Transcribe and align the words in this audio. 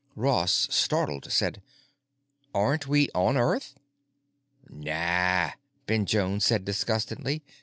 Ross, 0.15 0.67
startled, 0.71 1.31
said, 1.31 1.61
"Aren't 2.55 2.87
we 2.87 3.09
on 3.13 3.37
Earth?" 3.37 3.75
"Naw," 4.67 5.51
Ben 5.85 6.07
Jones 6.07 6.43
said 6.43 6.65
disgustedly. 6.65 7.43